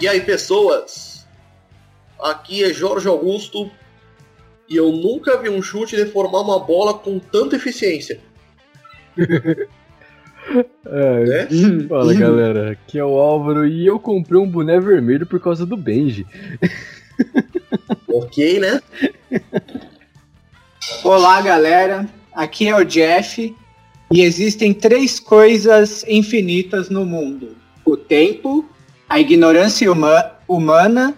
[0.00, 1.26] E aí, pessoas?
[2.18, 3.70] Aqui é Jorge Augusto
[4.66, 8.20] e eu nunca vi um chute deformar uma bola com tanta eficiência.
[10.86, 11.48] É, Né?
[11.86, 15.76] Fala galera, aqui é o Álvaro e eu comprei um boné vermelho por causa do
[15.76, 16.26] Benji.
[18.08, 18.80] Ok, né?
[21.04, 22.08] Olá, galera.
[22.32, 23.54] Aqui é o Jeff.
[24.10, 27.54] E existem três coisas infinitas no mundo:
[27.84, 28.68] o tempo,
[29.10, 31.16] a ignorância huma- humana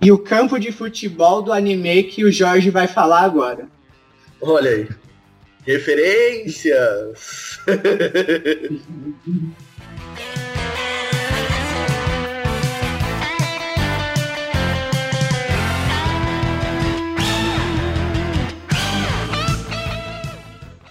[0.00, 3.66] e o campo de futebol do anime que o Jorge vai falar agora.
[4.40, 4.88] Olha aí.
[5.66, 7.58] Referências.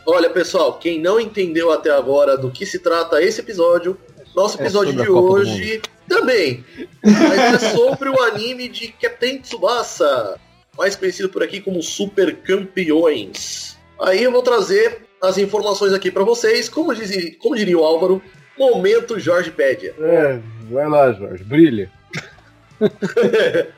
[0.05, 3.97] Olha, pessoal, quem não entendeu até agora do que se trata esse episódio,
[4.35, 6.63] nosso É episódio a de hoje também.
[7.03, 10.39] Mas é sobre o anime de Captain Tsubasa,
[10.77, 13.77] mais conhecido por aqui como Super Campeões.
[14.01, 18.21] Aí eu vou trazer as informações aqui pra vocês, como, diz, como diria o Álvaro,
[18.57, 19.95] momento Jorge Pédia.
[19.99, 21.91] É, vai lá, Jorge, brilha.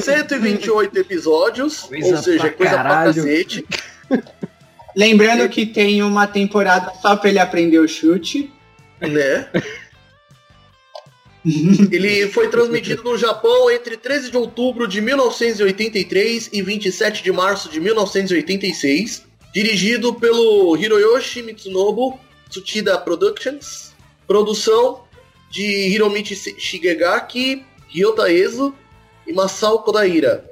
[0.00, 3.12] 128 episódios, Coisa ou seja, pra coisa caralho.
[3.12, 3.66] pra cacete.
[4.96, 8.52] Lembrando que tem uma temporada só pra ele aprender o chute.
[9.00, 9.48] Né?
[11.90, 17.70] Ele foi transmitido no Japão entre 13 de outubro de 1983 e 27 de março
[17.70, 19.24] de 1986,
[19.54, 22.18] dirigido pelo Hiroyoshi Mitsunobu
[22.50, 23.94] Tsuchida Productions,
[24.26, 25.04] produção
[25.50, 28.74] de Hiromichi Shigegaki, Ryota Ezo
[29.26, 30.44] e Masao Kodaira,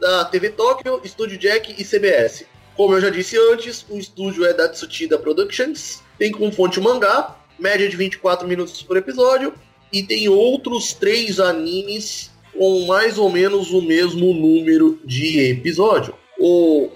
[0.00, 2.44] da TV Tóquio, Estúdio Jack e CBS.
[2.76, 6.82] Como eu já disse antes, o estúdio é da Tsuchida Productions, tem como fonte o
[6.82, 9.54] mangá, média de 24 minutos por episódio,
[9.92, 16.14] e tem outros três animes com mais ou menos o mesmo número de episódio.
[16.38, 16.90] O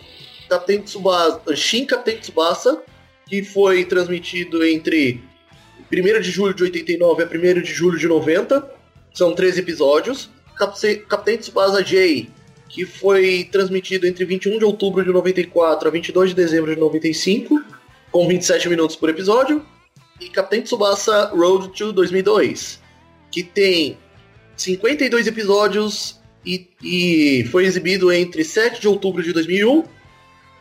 [0.48, 2.82] Captain Tsubasa, Shin Captain Tsubasa,
[3.28, 5.20] que foi transmitido entre
[5.92, 8.68] 1 de julho de 89 a 1 de julho de 90,
[9.12, 10.30] são três episódios.
[10.56, 12.28] Captain Tsubasa J,
[12.68, 17.62] que foi transmitido entre 21 de outubro de 94 a 22 de dezembro de 95,
[18.10, 19.64] com 27 minutos por episódio.
[20.20, 22.80] E Captain Tsubasa Road to 2002,
[23.30, 23.96] que tem
[24.56, 29.84] 52 episódios e, e foi exibido entre 7 de outubro de 2001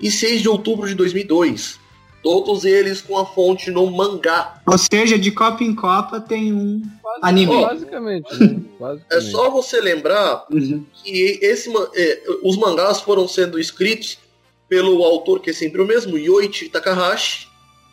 [0.01, 1.79] e 6 de outubro de 2002.
[2.22, 4.62] Todos eles com a fonte no mangá.
[4.67, 6.81] Ou seja, de Copa em Copa tem um
[7.22, 7.62] anime.
[7.62, 8.46] Basicamente, né?
[8.79, 9.31] É Basicamente.
[9.31, 10.84] só você lembrar Uhum.
[11.03, 14.19] que esse, é, os mangás foram sendo escritos
[14.67, 17.47] pelo autor que é sempre o mesmo, Yoichi Takahashi,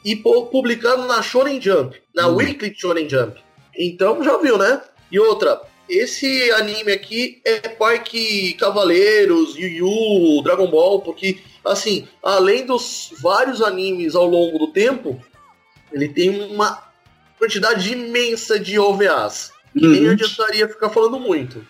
[0.04, 2.36] e pu- publicado na Shonen Jump, na Hum.
[2.36, 3.40] Weekly Shonen Jump.
[3.78, 4.80] Então já viu, né?
[5.10, 12.64] E outra, esse anime aqui é Parque Cavaleiros, Yu Yu, Dragon Ball, porque, assim, além
[12.66, 15.20] dos vários animes ao longo do tempo,
[15.92, 16.82] ele tem uma
[17.38, 19.52] quantidade imensa de OVAs.
[19.72, 20.12] Que nem Uhum.
[20.12, 21.66] adiantaria ficar falando muito.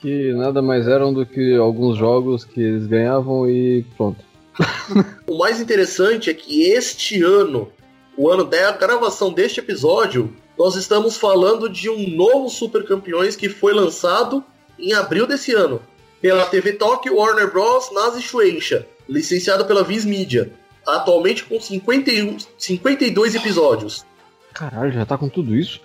[0.00, 4.22] Que nada mais eram do que alguns jogos que eles ganhavam e pronto.
[5.26, 7.70] O mais interessante é que este ano,
[8.16, 13.48] o ano da gravação deste episódio, nós estamos falando de um novo Super Campeões que
[13.48, 14.44] foi lançado
[14.78, 15.80] em abril desse ano
[16.20, 17.90] pela TV Tokyo Warner Bros.
[17.92, 20.50] Nasa Shueisha, licenciado pela Viz Media,
[20.86, 24.04] atualmente com 51, 52 episódios.
[24.52, 25.80] Caralho, já tá com tudo isso?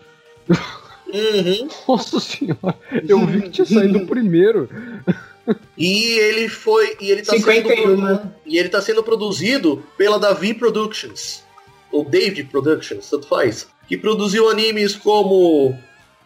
[0.50, 1.68] Uhum.
[1.88, 2.76] Nossa senhora,
[3.08, 4.70] eu vi que tinha saído o primeiro.
[5.78, 6.96] E ele foi.
[7.02, 8.32] E ele tá sendo 51, né?
[8.46, 11.44] E ele está sendo produzido pela Davi Productions,
[11.92, 15.78] ou David Productions, tanto faz, que produziu animes como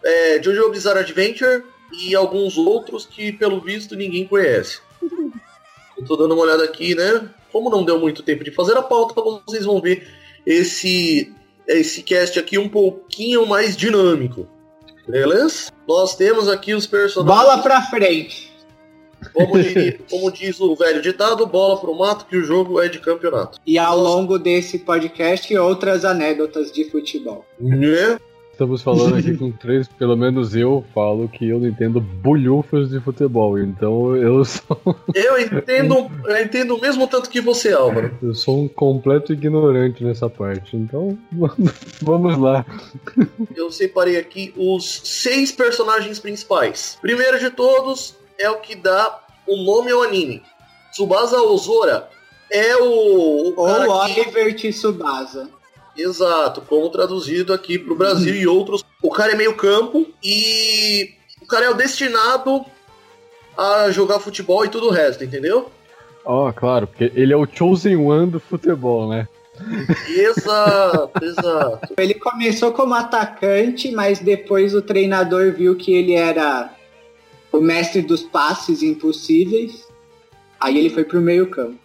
[0.04, 4.80] é, Jojo Bizarre Adventure e alguns outros que, pelo visto, ninguém conhece.
[5.98, 7.30] Eu tô dando uma olhada aqui, né?
[7.52, 10.08] Como não deu muito tempo de fazer a pauta, vocês vão ver
[10.46, 11.34] esse,
[11.68, 14.48] esse cast aqui um pouquinho mais dinâmico.
[15.08, 15.72] Beleza?
[15.88, 17.46] Nós temos aqui os personagens.
[17.46, 18.47] Bola pra frente.
[19.34, 23.00] Como, diria- como diz o velho ditado, bola pro mato que o jogo é de
[23.00, 23.60] campeonato.
[23.66, 27.46] E ao longo desse podcast, outras anedotas de futebol.
[27.60, 28.18] Né?
[28.58, 33.00] Estamos falando aqui com três, pelo menos eu falo que eu não entendo bolhufas de
[33.00, 34.76] futebol, então eu sou,
[35.14, 38.18] Eu entendo, eu entendo o mesmo tanto que você, Álvaro.
[38.20, 40.76] eu sou um completo ignorante nessa parte.
[40.76, 41.16] Então,
[42.02, 42.66] vamos lá.
[43.56, 46.98] Eu separei aqui os seis personagens principais.
[47.00, 50.44] Primeiro de todos é o que dá o nome ao anime.
[50.92, 52.10] Tsubasa Ozora
[52.52, 55.50] é o, o cara Ou que- Oliver Tsubasa.
[55.98, 61.12] Exato, como traduzido aqui pro Brasil e outros o cara é meio campo e
[61.42, 62.64] o cara é o destinado
[63.58, 65.72] a jogar futebol e tudo o resto, entendeu?
[66.24, 69.28] Ó, claro, porque ele é o chosen one do futebol, né?
[70.08, 71.94] Exato, exato.
[71.98, 76.70] Ele começou como atacante, mas depois o treinador viu que ele era
[77.52, 79.88] o mestre dos passes impossíveis.
[80.60, 81.78] Aí ele foi pro meio campo.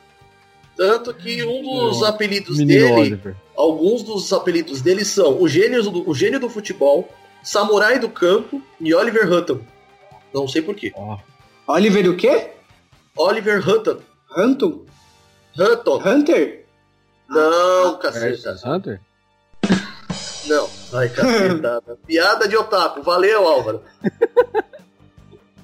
[0.76, 3.37] Tanto que um dos apelidos dele, Oliver.
[3.55, 7.09] alguns dos apelidos dele são o gênio do, o gênio do futebol,
[7.43, 9.61] samurai do campo e Oliver Hutton.
[10.32, 10.93] Não sei porquê.
[10.97, 11.19] Ó,
[11.67, 12.53] Oliver o quê?
[13.17, 13.99] Oliver Hutton.
[14.37, 14.73] Hunter?
[15.59, 16.03] Hutton.
[16.05, 16.64] Hunter?
[17.29, 18.26] Não, caceta.
[18.26, 19.00] versus Hunter?
[20.47, 20.69] Não.
[20.93, 21.99] Ai, cacetada.
[22.06, 23.03] Piada de otaku.
[23.03, 23.82] Valeu, Álvaro.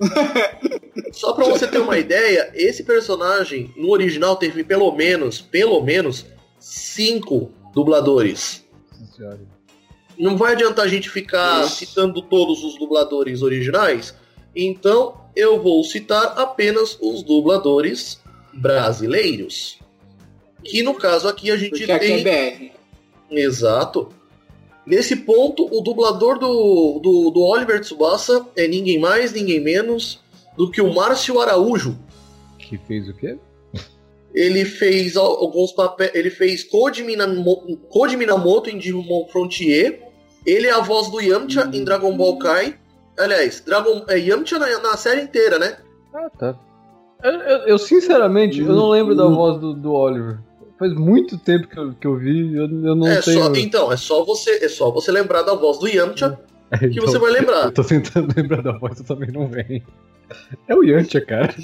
[1.13, 6.27] Só pra você ter uma ideia, esse personagem no original teve pelo menos, pelo menos,
[6.59, 8.65] cinco dubladores.
[10.19, 11.77] Não vai adiantar a gente ficar Isso.
[11.77, 14.15] citando todos os dubladores originais,
[14.55, 18.21] então eu vou citar apenas os dubladores
[18.53, 19.79] brasileiros.
[20.65, 22.27] Que no caso aqui a gente Porque aqui tem.
[22.29, 22.73] é BR.
[23.31, 24.09] Exato.
[24.89, 30.19] Nesse ponto, o dublador do, do, do Oliver Tsubasa é ninguém mais, ninguém menos
[30.57, 31.99] do que o Márcio Araújo.
[32.59, 33.37] Que fez o quê?
[34.35, 36.11] Ele fez al- alguns papéis.
[36.15, 40.03] Ele fez Code, Minamo, Code Minamoto em Digimon Frontier.
[40.47, 42.79] Ele é a voz do Yamcha em Dragon Ball Kai.
[43.19, 45.77] Aliás, Dragon, é Yamcha na, na série inteira, né?
[46.15, 46.59] Ah, tá.
[47.23, 50.39] Eu, eu- eu, sinceramente, eu não lembro da voz do, do Oliver.
[50.79, 53.43] Faz muito tempo que eu, que eu vi, eu, eu não é tenho.
[53.45, 56.39] só, então, é só você, é só você lembrar da voz do Yamcha
[56.79, 57.65] que Então, você vai lembrar.
[57.65, 59.83] Eu tô tentando lembrar da voz, eu também não vem.
[60.69, 61.55] É o Yantia, cara.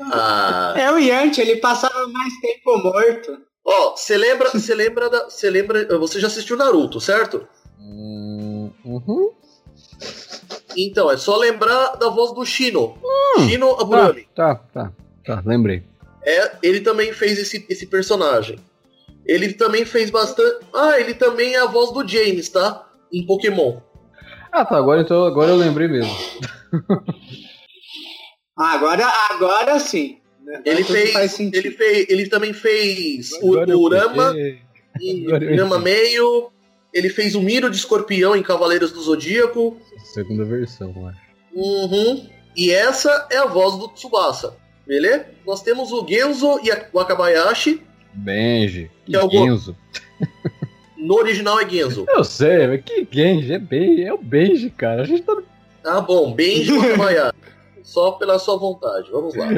[0.00, 3.38] Ah, É o Yanti, ele passava mais tempo morto.
[3.64, 7.46] ó, você lembra, você lembra da, você lembra, você já assistiu Naruto, certo?
[7.78, 9.30] Hum, uhum.
[10.76, 12.98] Então, é só lembrar da voz do Shino.
[13.38, 13.48] Hum.
[13.48, 14.28] Shino Tá, Aburami.
[14.34, 14.92] tá, tá,
[15.24, 15.84] tá, lembrei.
[16.24, 18.58] É, ele também fez esse, esse personagem.
[19.26, 20.64] Ele também fez bastante.
[20.74, 22.88] Ah, ele também é a voz do James, tá?
[23.12, 23.80] Em Pokémon.
[24.52, 26.14] Ah, tá, agora então agora eu lembrei mesmo.
[28.56, 30.18] Ah, agora, agora sim.
[30.64, 32.06] Ele fez, ele fez.
[32.08, 34.58] Ele também fez Agora o Urama peguei.
[35.00, 35.26] em.
[35.82, 36.50] Meio.
[36.92, 39.76] Ele fez o Miro de Escorpião em Cavaleiros do Zodíaco.
[40.12, 41.20] Segunda versão, eu acho.
[41.52, 42.28] Uhum.
[42.56, 44.56] E essa é a voz do Tsubasa.
[44.86, 45.26] Beleza?
[45.46, 47.82] Nós temos o Genzo e o Akabayashi.
[48.12, 48.90] Benji.
[49.06, 49.76] Que é o- Genzo.
[50.96, 52.06] No original é Genzo.
[52.08, 53.52] Eu sei, mas que Genji?
[53.52, 55.02] É, Benji, é o Benji, cara.
[55.02, 55.36] A gente tá
[55.82, 57.34] Tá bom, Benji Wakabayashi.
[57.82, 59.48] Só pela sua vontade, vamos lá.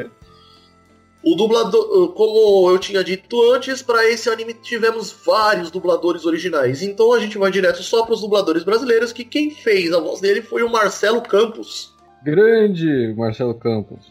[1.22, 6.82] O dublador, como eu tinha dito antes, para esse anime tivemos vários dubladores originais.
[6.82, 10.20] Então a gente vai direto só para os dubladores brasileiros, que quem fez a voz
[10.20, 11.94] dele foi o Marcelo Campos.
[12.24, 14.06] grande Marcelo Campos.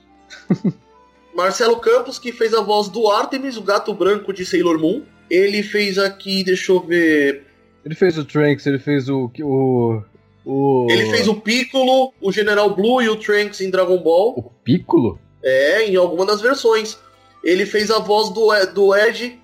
[1.35, 5.01] Marcelo Campos, que fez a voz do Artemis, o gato branco de Sailor Moon.
[5.29, 7.43] Ele fez aqui, deixa eu ver.
[7.83, 9.29] Ele fez o Trunks, ele fez o.
[9.41, 10.01] o,
[10.45, 14.33] o Ele fez o Piccolo, o General Blue e o Trunks em Dragon Ball.
[14.37, 15.19] O Piccolo?
[15.43, 16.97] É, em alguma das versões.
[17.43, 19.39] Ele fez a voz do, do Ed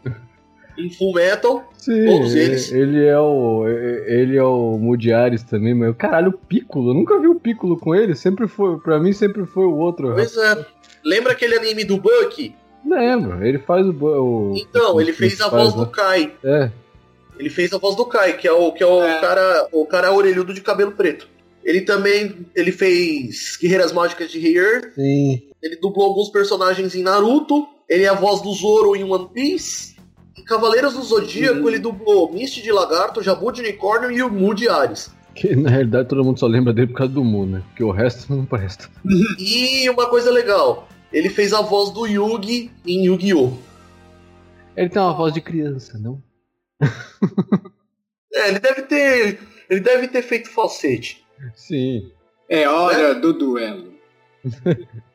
[0.77, 1.63] em Full Metal.
[1.77, 2.71] Sim, Todos ele, eles.
[2.71, 3.67] ele é o.
[3.67, 6.91] Ele é o Mudiares também, mas caralho, o Piccolo.
[6.91, 8.15] Eu nunca vi o Piccolo com ele.
[8.15, 8.79] Sempre foi.
[8.79, 10.13] Pra mim sempre foi o outro.
[10.13, 10.65] Pois é.
[11.03, 12.55] Lembra aquele anime do Bucky?
[12.85, 13.91] Lembro, ele faz o.
[13.91, 15.89] o Então, o ele fez a voz do né?
[15.93, 16.33] Kai.
[16.43, 16.71] É,
[17.37, 19.19] Ele fez a voz do Kai, que é o, que é o É.
[19.21, 21.27] cara o cara orelhudo de cabelo preto.
[21.63, 24.93] Ele também ele fez Guerreiras Mágicas de Rei Earth.
[24.95, 25.41] sim.
[25.61, 27.67] Ele dublou alguns personagens em Naruto.
[27.87, 29.95] Ele é a voz do Zoro em One Piece.
[30.35, 31.67] Em Cavaleiros do Zodíaco, Uhum.
[31.67, 35.11] ele dublou Misty de Lagarto, Jabu de Unicórnio e o Mu de Ares.
[35.35, 37.61] Que na realidade todo mundo só lembra dele por causa do Mu, né?
[37.67, 38.89] Porque o resto não presta.
[39.37, 43.53] E uma coisa legal, ele fez a voz do Yugi em Yu-Gi-Oh!
[44.75, 46.21] Ele tem uma voz de criança, não?
[48.33, 49.39] É, ele deve ter.
[49.69, 51.21] Ele deve ter feito falsete.
[51.53, 52.09] Sim.
[52.47, 53.93] É hora do duelo.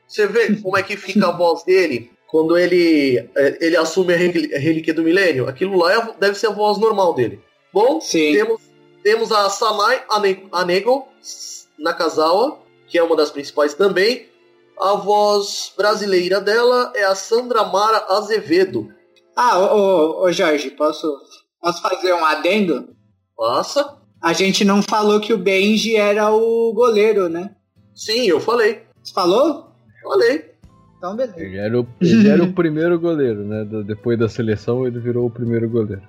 [0.06, 4.16] Você vê como é que fica a voz dele quando ele, é, ele assume a
[4.18, 5.48] relí- a relíquia do milênio?
[5.48, 7.40] Aquilo lá é deve ser a voz normal dele.
[7.72, 8.32] Bom, Sim.
[8.34, 8.60] temos,
[9.02, 11.08] temos a Sanai Ane- Anego
[11.78, 14.26] Nakazawa, que é uma das principais também.
[14.78, 18.88] A voz brasileira dela é a Sandra Mara Azevedo.
[19.34, 21.06] Ah, ô, ô, ô, Jorge, posso,
[21.60, 22.88] posso fazer um adendo?
[23.36, 23.96] Passa?
[24.22, 27.54] A gente não falou que o Benji era o goleiro, né?
[27.94, 28.82] Sim, eu falei.
[29.02, 29.72] Você falou?
[30.02, 30.56] Falei.
[30.96, 31.40] Então, beleza.
[31.40, 33.64] Ele era o, ele era o primeiro goleiro, né?
[33.84, 36.02] Depois da seleção ele virou o primeiro goleiro.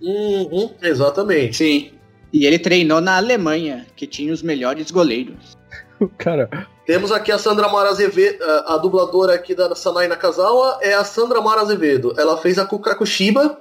[0.00, 1.56] Uhum, exatamente.
[1.56, 1.90] Sim.
[2.32, 5.56] E ele treinou na Alemanha, que tinha os melhores goleiros.
[6.18, 6.48] Cara,
[6.86, 11.40] Temos aqui a Sandra Mara Azevedo, a, dubladora aqui da Sanai Nakazawa é a Sandra
[11.40, 12.14] Mara Azevedo.
[12.18, 13.60] Ela fez a Kukakushiba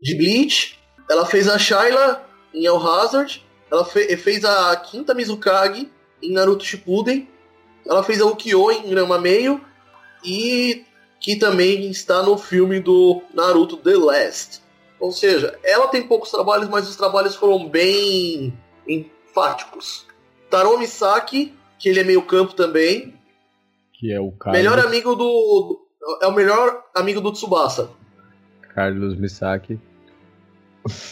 [0.00, 0.78] de Bleach,
[1.10, 5.90] ela fez a Shayla em El Hazard, ela fe- fez a quinta Mizukage
[6.22, 7.28] em Naruto Shippuden,
[7.86, 9.60] ela fez a Ukyo em Grama Meio
[10.24, 10.84] e
[11.20, 14.62] que também está no filme do Naruto The Last.
[14.98, 18.52] Ou seja, ela tem poucos trabalhos, mas os trabalhos foram bem
[18.86, 20.06] enfáticos.
[20.50, 23.14] Taro Misaki, que ele é meio campo também,
[23.94, 25.80] que é o Carlos, melhor amigo do,
[26.22, 27.90] é o melhor amigo do Tsubasa.
[28.74, 29.80] Carlos Misaki.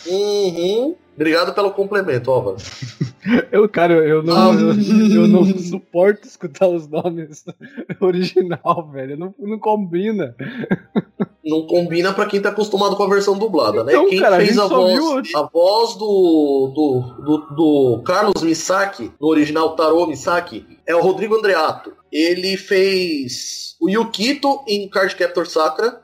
[0.06, 0.94] Uhum.
[1.16, 2.58] Obrigado pelo complemento, Álvaro.
[3.52, 4.68] Eu, cara, eu, não, eu,
[5.22, 7.44] eu não suporto escutar os nomes
[8.00, 9.16] original, velho.
[9.16, 10.34] Não, não combina.
[11.44, 13.92] Não combina pra quem tá acostumado com a versão dublada, né?
[13.92, 18.02] Então, quem cara, a fez a só voz, a- a voz do, do, do, do
[18.04, 21.92] Carlos Misaki, no original Taro Misaki, é o Rodrigo Andreato.
[22.12, 26.00] Ele fez o Yukito em Card Captor Sakura.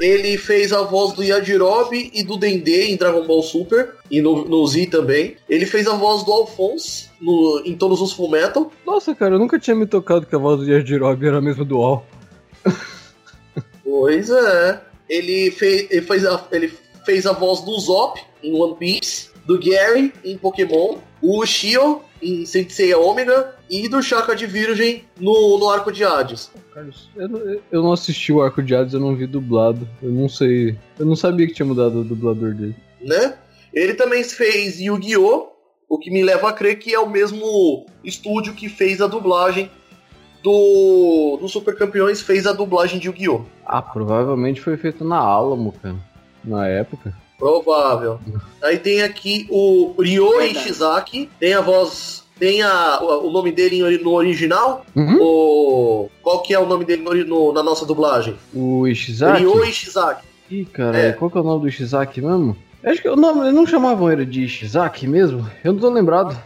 [0.00, 4.44] Ele fez a voz do Yajirobe e do Dendê em Dragon Ball Super e no,
[4.44, 5.36] no Z também.
[5.48, 8.70] Ele fez a voz do Alphonse no, em todos os Full Metal.
[8.84, 11.64] Nossa, cara, eu nunca tinha me tocado que a voz do Yajirobe era a mesma
[11.64, 12.06] do All.
[13.84, 14.80] Pois é.
[15.08, 16.72] Ele fez, ele fez, a, ele
[17.04, 22.44] fez a voz do Zop em One Piece, do Gary em Pokémon, o Shio em
[22.46, 26.50] Sensei Omega e do Chaka de Virgem no, no Arco de Hades.
[26.72, 29.88] Carlos, eu, não- eu não assisti o Arco de Hades, eu não vi dublado.
[30.02, 30.76] Eu não sei.
[30.98, 32.76] Eu não sabia que tinha mudado o dublador dele.
[33.00, 33.36] né?
[33.72, 35.48] Ele também fez Yu-Gi-Oh!
[35.88, 39.70] O que me leva a crer que é o mesmo estúdio que fez a dublagem
[40.42, 43.42] do, do Super Campeões, fez a dublagem de Yu-Gi-Oh!
[43.64, 45.96] Ah, provavelmente foi feito na Alamo, cara.
[46.44, 47.14] Na época.
[47.38, 48.20] Provável.
[48.62, 50.40] Aí tem aqui o Ryo.
[50.42, 52.22] Ishizaki, tem a voz.
[52.38, 54.84] Tem a, o nome dele no original?
[54.96, 55.18] Uhum.
[55.20, 58.36] O, qual que é o nome dele no no- na nossa dublagem?
[58.52, 59.38] O Ishizaki?
[59.42, 60.26] Ryo Ishizaki.
[60.50, 61.12] Ih, cara, É.
[61.12, 62.56] qual que é o nome do Ishizaki mesmo?
[62.82, 65.48] Acho que o nome, não chamavam ele de Ishizaki mesmo?
[65.62, 66.36] Eu não tô lembrado.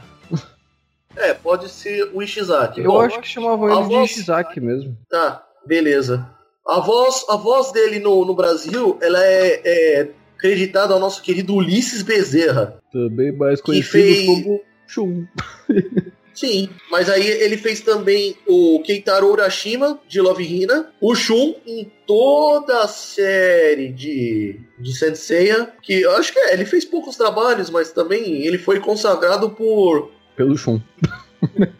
[1.16, 2.80] É, pode ser o Ishizaki.
[2.80, 4.96] Eu Bom, acho que chamavam ele de voz- Ishizaki mesmo.
[5.10, 6.28] Tá, beleza.
[6.66, 11.54] A voz, a voz dele no, no Brasil, ela é, é creditada ao nosso querido
[11.54, 12.80] Ulisses Bezerra.
[12.92, 15.24] Também mais conhecido fez- como Shun.
[16.32, 21.90] Sim, mas aí ele fez também o Keitaro Urashima, de Love Hina, o Shun em
[22.06, 27.70] toda a série de, de Senseiya, que eu acho que é, ele fez poucos trabalhos,
[27.70, 30.80] mas também ele foi consagrado por Pelo Shun.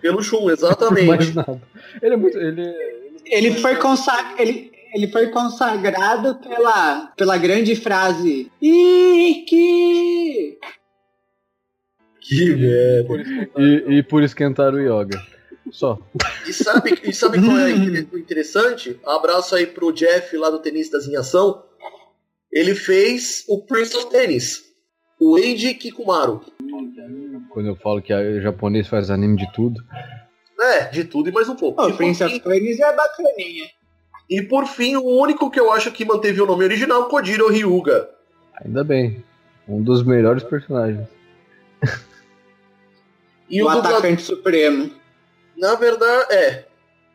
[0.03, 1.37] pelo Shun, Mais exatamente.
[1.37, 1.63] nada.
[2.03, 2.37] Ele é muito.
[2.37, 2.75] Ele,
[3.27, 10.59] Ele foi, consa- ele, ele foi consagrado pela, pela grande frase Iki!
[12.29, 13.51] que merda.
[13.59, 15.19] e, e por esquentar o yoga.
[15.71, 15.99] Só.
[16.47, 18.99] E sabe, e sabe qual é o interessante?
[19.05, 21.65] Abraço aí pro Jeff lá do Tenistas em Ação.
[22.53, 24.65] Ele fez o Prince of Tennis,
[25.21, 26.41] o Eiji Kikumaru.
[27.51, 29.81] Quando eu falo que o japonês faz anime de tudo.
[30.61, 31.83] É, de tudo e mais um pouco.
[31.83, 33.67] O por Prince of fim, Tennis é bacaninha.
[34.29, 38.09] E por fim, o único que eu acho que manteve o nome original, Kojiro Ryuga.
[38.65, 39.25] Ainda bem.
[39.67, 41.07] Um dos melhores personagens.
[43.51, 44.91] E o o, atacante supremo.
[45.57, 46.67] na verdade, é,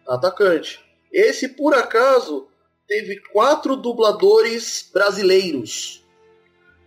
[0.08, 0.80] atacante.
[1.12, 2.48] Esse, por acaso,
[2.88, 6.04] teve quatro dubladores brasileiros.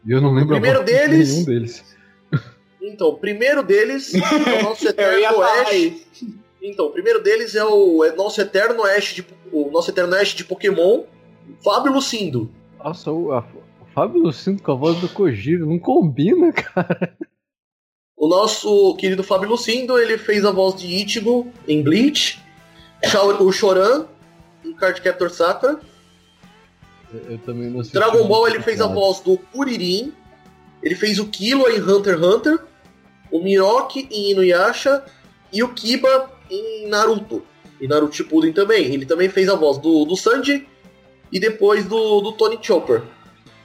[0.05, 1.97] E eu não lembro a primeiro deles- nenhum deles.
[2.83, 5.19] Então, o primeiro deles é o nosso eterno
[5.73, 6.46] isso.
[6.69, 10.31] Então, o primeiro deles é o é nosso eterno Ash de, o nosso eterno Ash
[10.35, 11.05] de Pokémon,
[11.63, 12.51] Fábio Lucindo.
[12.83, 13.47] Nossa, o, a-
[13.81, 17.17] o Fábio Lucindo com a voz do Kojiro não combina, cara.
[18.17, 22.41] O nosso querido Fábio Lucindo, ele fez a voz de Ichigo em Bleach,
[23.41, 24.07] o Choran
[24.65, 25.79] em Card Captor Sakura.
[27.13, 27.93] Eu, também não sei.
[27.93, 30.13] Dragon Ball ele fez a voz do Kuririn,
[30.83, 32.59] ele fez o Killua em Hunter x Hunter,
[33.31, 35.05] o Miroki em Inuyasha
[35.53, 37.43] e o Kiba em Naruto.
[37.81, 38.93] E Naruto Shippuden também.
[38.93, 40.67] Ele também fez a voz do, do Sanji
[41.31, 43.03] e depois do, do Tony Chopper.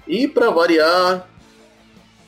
[0.07, 1.29] E pra variar,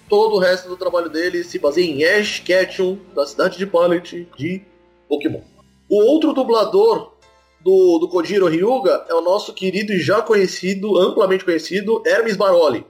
[0.07, 4.27] todo o resto do trabalho dele se baseia em Ash Ketchum, da cidade de Pallet,
[4.38, 4.62] de
[5.10, 5.41] Pokémon.
[5.89, 7.13] O outro dublador
[7.62, 12.86] do, do Kojiro Ryuga é o nosso querido e já conhecido, amplamente conhecido, Hermes Baroli.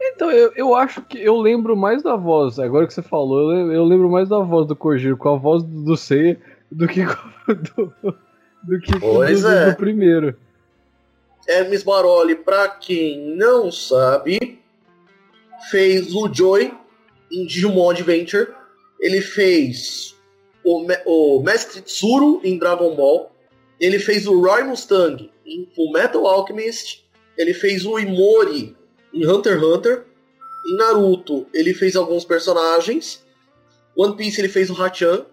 [0.00, 3.46] Então, eu, eu acho que eu lembro mais da voz, agora que você falou, eu
[3.46, 6.38] lembro, eu lembro mais da voz do Kojiro com a voz do, do Seiya
[6.70, 7.94] do que do,
[8.62, 9.70] do que Pois do, é.
[9.70, 10.36] do primeiro.
[11.48, 14.60] Hermes Baroli, pra quem não sabe,
[15.70, 16.72] fez o Joy
[17.30, 18.48] em Digimon Adventure.
[19.00, 20.16] Ele fez
[20.64, 23.30] o, Me- o Mestre Tsuru em Dragon Ball.
[23.78, 27.04] Ele fez o Roy Mustang em Full Metal Alchemist.
[27.36, 28.74] Ele fez o Imori
[29.12, 30.04] em Hunter x Hunter.
[30.66, 33.24] Em Naruto, ele fez alguns personagens.
[33.94, 35.24] One Piece, ele fez o Hachan.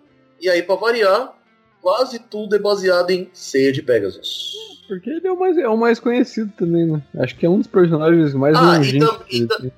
[0.43, 1.33] E aí, pra variar,
[1.81, 4.51] quase tudo é baseado em Ceia de Pegasus.
[4.89, 7.01] Porque ele é o, mais, é o mais conhecido também, né?
[7.17, 9.71] Acho que é um dos personagens mais Ah, e tam- e tam-.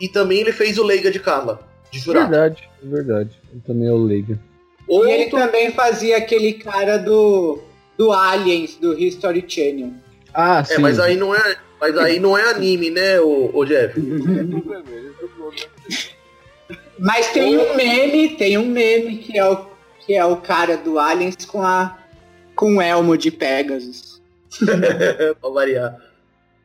[0.00, 1.60] E também ele fez o Leiga de Karma,
[1.90, 2.30] de Jurata.
[2.30, 3.38] Verdade, é verdade.
[3.52, 4.40] Ele também é o Leiga.
[4.88, 7.58] E ele Outro, também fazia aquele cara do,
[7.98, 9.92] do Aliens, do History Channel.
[10.32, 14.00] Ah, é, mas aí não é, mas aí não é anime, né, o, o Jeff?
[16.98, 19.66] Mas tem um meme, tem um meme que é o,
[20.00, 21.96] que é o cara do Aliens com a
[22.54, 24.20] com o elmo de Pegasus.
[25.40, 25.96] pra variar.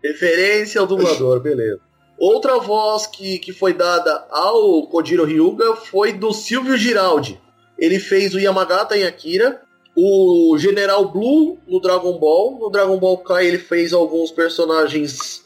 [0.03, 1.79] Referência ao dublador, beleza.
[2.17, 7.39] Outra voz que, que foi dada ao Kojiro Hyuga foi do Silvio Giraldi.
[7.77, 9.61] Ele fez o Yamagata em Akira,
[9.95, 12.57] o General Blue no Dragon Ball.
[12.59, 15.43] No Dragon Ball Kai ele fez alguns personagens.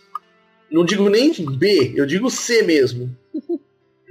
[0.72, 3.13] Não digo nem B, eu digo C mesmo.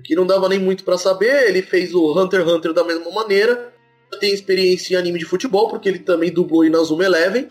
[0.07, 1.49] Que não dava nem muito pra saber.
[1.49, 3.73] Ele fez o Hunter x Hunter da mesma maneira.
[4.21, 7.49] Tem experiência em anime de futebol, porque ele também dublou Inazuma Eleven.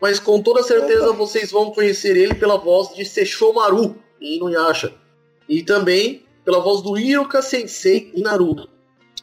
[0.00, 1.16] Mas com toda certeza Opa.
[1.16, 4.92] vocês vão conhecer ele pela voz de Sesshomaru em Inuyasha.
[5.48, 8.68] E também pela voz do Iruka Sensei em Naruto.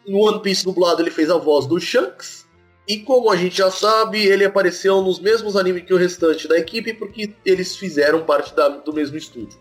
[0.08, 2.48] No One Piece dublado ele fez a voz do Shanks.
[2.88, 6.58] E como a gente já sabe, ele apareceu nos mesmos animes que o restante da
[6.58, 9.60] equipe, porque eles fizeram parte da- do mesmo estúdio.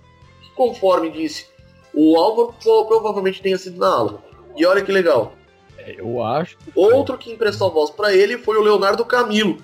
[0.54, 1.46] Conforme disse
[1.95, 4.23] o Álvaro, pro- provavelmente tenha sido na aula.
[4.57, 5.33] E olha que legal.
[5.78, 6.57] É, eu acho.
[6.75, 9.59] Outro que emprestou a voz pra ele foi o Leonardo Camilo.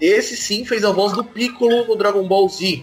[0.00, 2.82] Esse sim fez a voz do Piccolo no Dragon Ball Z.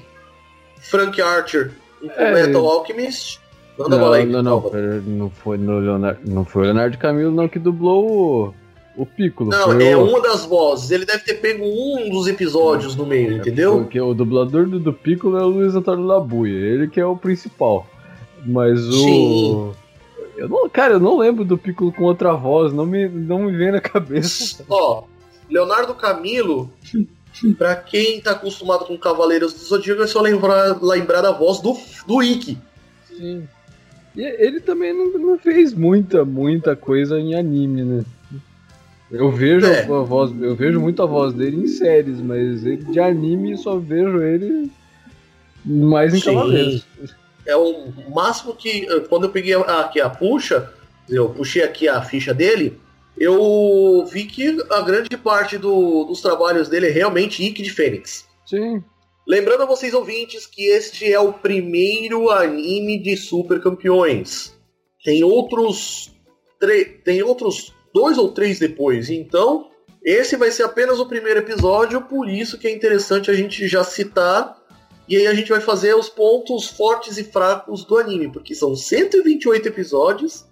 [0.81, 2.33] Frank Archer em É.
[2.33, 3.39] Metal Alchemist.
[3.77, 6.95] Manda Não, bola aí, não, não, pera, não foi no Leonardo, não foi o Leonardo
[6.97, 8.53] Camilo não que dublou
[8.97, 9.49] o, o Piccolo.
[9.49, 10.91] Não, é o, uma das vozes.
[10.91, 13.79] Ele deve ter pego um dos episódios no meio, entendeu?
[13.79, 17.17] Porque o dublador do, do Piccolo é o Luiz Antônio Labuia, ele que é o
[17.17, 17.87] principal.
[18.45, 18.91] Mas o.
[18.91, 19.73] Sim.
[20.35, 23.55] Eu não, cara, eu não lembro do Piccolo com outra voz, não me, não me
[23.55, 24.65] vem na cabeça.
[24.67, 25.03] Ó,
[25.49, 26.71] Leonardo Camilo,
[27.57, 31.77] pra quem tá acostumado com Cavaleiros do Zodíaco, é só lembrar, lembrar da voz do,
[32.07, 32.57] do Ikki.
[33.07, 33.47] Sim.
[34.15, 38.03] E ele também não, não fez muita, muita coisa em anime, né?
[39.11, 39.83] Eu vejo É.
[39.83, 43.77] a voz, eu vejo muito a voz dele em séries, mas ele, de anime só
[43.77, 44.71] vejo ele
[45.63, 46.25] mais em Sim.
[46.25, 46.85] Cavaleiros.
[47.45, 48.85] É o máximo que.
[49.09, 50.71] Quando eu peguei aqui a puxa,
[51.09, 52.79] eu puxei aqui a ficha dele,
[53.17, 58.25] eu vi que a grande parte do- dos trabalhos dele é realmente Ikki de Fênix.
[58.45, 58.83] Sim.
[59.27, 64.53] Lembrando a vocês ouvintes que este é o primeiro anime de super campeões.
[65.03, 66.11] Tem outros
[67.03, 69.09] tem outros dois ou três depois.
[69.09, 69.69] Então,
[70.03, 73.83] esse vai ser apenas o primeiro episódio, por isso que é interessante a gente já
[73.83, 74.57] citar.
[75.07, 78.75] E aí a gente vai fazer os pontos fortes e fracos do anime, porque são
[78.75, 80.45] 128 episódios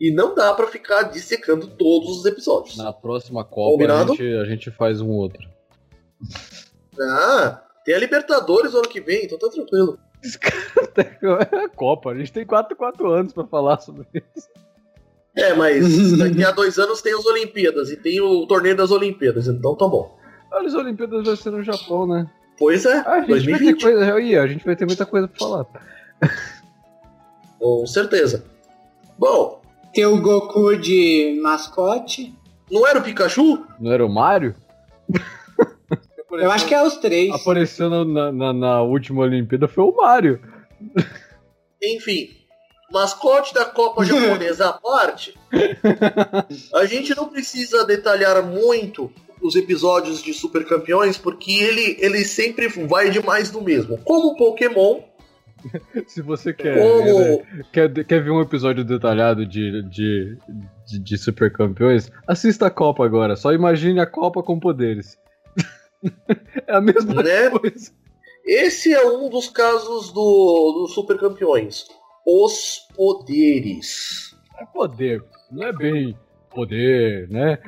[0.00, 2.76] e não dá pra ficar dissecando todos os episódios.
[2.76, 5.48] Na próxima Copa a gente, a gente faz um outro.
[7.00, 9.98] Ah, tem a Libertadores ano que vem, então tá tranquilo.
[11.52, 14.48] É a Copa, a gente tem 4 4 anos pra falar sobre isso.
[15.34, 19.46] É, mas daqui a dois anos tem as Olimpíadas e tem o torneio das Olimpíadas,
[19.46, 20.18] então tá bom.
[20.50, 22.30] Olha, as Olimpíadas vai ser no Japão, né?
[22.58, 24.14] Pois é, Ah, a gente vai ter 2020, coisa.
[24.14, 25.66] Aí, a gente vai ter muita coisa pra falar.
[27.58, 28.44] com certeza.
[29.18, 29.60] Bom,
[29.94, 32.34] Tem o Goku de mascote.
[32.70, 33.64] não era o Pikachu?
[33.80, 34.54] Não era o Mario?
[36.30, 37.32] Eu acho que é os três.
[37.32, 40.38] Apareceu na, na, na- na última Olimpíada foi o Mario.
[41.82, 42.28] Enfim,
[42.92, 45.34] mascote da Copa Japonesa à parte,
[46.74, 49.10] a gente não precisa detalhar muito
[49.46, 53.98] os episódios de Super Campeões, porque ele, ele sempre vai demais do mesmo.
[53.98, 55.00] Como Pokémon,
[56.06, 60.38] Se você quer, como quer, quer ver um episódio detalhado de, de,
[60.86, 63.34] de, de Super Campeões, assista a Copa agora.
[63.36, 65.18] Só imagine a Copa com poderes.
[66.68, 67.50] é a mesma Né?
[67.50, 67.90] coisa.
[68.44, 71.86] Esse é um dos casos do, do Super Campeões.
[72.24, 74.36] Os poderes.
[74.60, 76.16] É poder, não é bem
[76.54, 77.58] poder, né?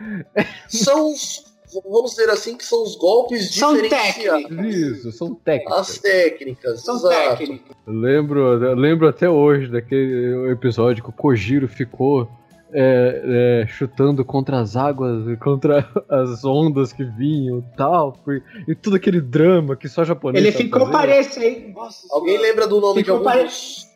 [0.68, 1.47] São os,
[1.90, 4.42] vamos dizer assim, que são os golpes São diferenciados.
[4.44, 4.74] técnicas.
[4.74, 5.78] Isso, são técnicas.
[5.78, 7.38] As técnicas, São exato.
[7.38, 7.76] técnicas.
[7.86, 12.28] Eu lembro, eu lembro até hoje daquele episódio que o Kojiro ficou
[12.70, 18.74] é, é, chutando contra as águas, contra as ondas que vinham e tal, foi- e
[18.74, 21.70] tudo aquele drama que só japonês Ele ficou parecendo.
[21.72, 22.48] Nossa Alguém senhora.
[22.48, 23.88] lembra do nome de Ficou algum pare- dos,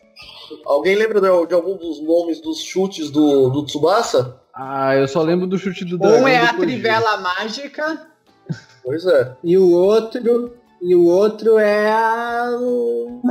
[0.66, 4.40] Alguém lembra de, de algum dos nomes dos chutes do, do Tsubasa?
[4.54, 6.22] Ah, eu só lembro do chute do dragão.
[6.22, 8.06] Um é a trivela mágica
[8.82, 9.32] Pois é.
[9.42, 10.54] e o outro.
[10.84, 12.50] E o outro é a,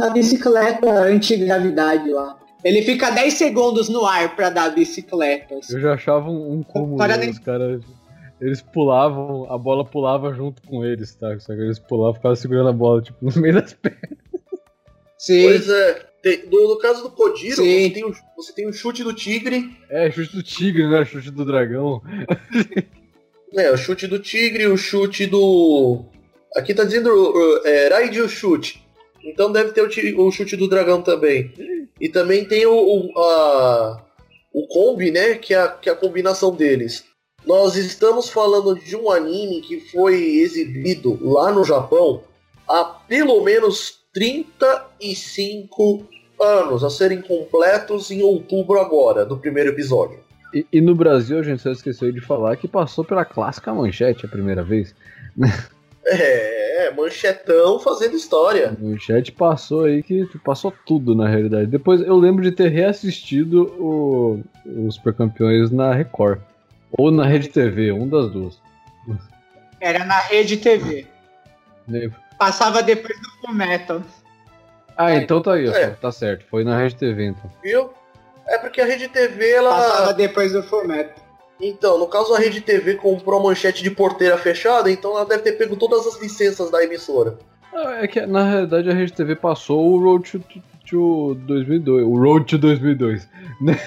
[0.03, 2.39] a bicicleta antigravidade lá.
[2.63, 5.69] Ele fica 10 segundos no ar pra dar bicicletas.
[5.69, 6.97] Eu já achava um, um cúmulo.
[6.97, 7.29] Né?
[7.29, 7.81] Os caras.
[8.39, 11.37] Eles pulavam, a bola pulava junto com eles, tá?
[11.39, 14.17] Só que eles pulavam, ficavam segurando a bola, tipo, no meio das pernas.
[15.17, 15.43] Sim.
[15.43, 16.10] Pois é.
[16.21, 17.87] Tem- no, no caso do Kojiro, Sim.
[17.87, 19.75] você tem, o, você tem o chute do tigre.
[19.89, 21.03] É, chute do tigre, né?
[21.05, 22.01] Chute do dragão.
[23.53, 26.05] É, o chute do tigre, o chute do.
[26.55, 28.81] Aqui tá dizendo uh, é, Raiju chute.
[29.25, 31.51] Então deve ter o, o chute do dragão também.
[31.99, 34.01] E também tem o, o, a,
[34.53, 35.35] o combi, né?
[35.35, 37.03] Que é, a, que é a combinação deles.
[37.45, 42.23] Nós estamos falando de um anime que foi exibido lá no Japão
[42.67, 46.07] há pelo menos 35
[46.41, 50.19] anos, a serem completos em outubro agora, do primeiro episódio.
[50.53, 54.25] E, e no Brasil, a gente só esqueceu de falar que passou pela clássica manchete
[54.25, 54.93] a primeira vez.
[56.03, 58.69] É, manchetão fazendo história.
[58.69, 61.67] A manchete passou aí que passou tudo na realidade.
[61.67, 66.39] Depois eu lembro de ter reassistido o, os Super Campeões na Record.
[66.97, 68.59] Ou na Rede TV, um das duas.
[69.79, 71.07] Era na rede TV.
[71.87, 72.17] Lembro.
[72.45, 74.01] Passava depois do Fullmetal.
[74.97, 75.89] Ah, então tá aí, ó, É.
[75.91, 76.43] tá certo.
[76.49, 77.51] Foi na Rede TV então.
[77.63, 77.91] Viu?
[78.47, 79.69] É porque a Rede TV, ela.
[79.69, 81.23] Passava depois do Fullmetal.
[81.61, 85.43] Então, no caso a Rede TV comprou a manchete de porteira fechada, então ela deve
[85.43, 87.37] ter pego todas as licenças da emissora.
[87.71, 92.03] Ah, É que na realidade a Rede TV passou o Road to, to- to 2002.
[92.03, 93.29] O Road to 2002.
[93.61, 93.79] Né?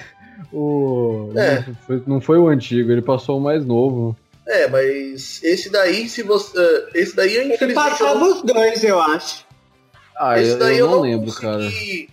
[0.52, 1.64] O, É.
[1.66, 4.16] não, foi, não foi o antigo, ele passou o mais novo.
[4.46, 6.58] É, mas esse daí, se você.
[6.58, 7.70] eh, Esse daí, infelizmente.
[7.70, 9.46] eu passava não- os dois, eu acho.
[10.16, 11.64] Ah, esse eu, daí eu eu não não lembro, cara.
[11.64, 12.08] consegui...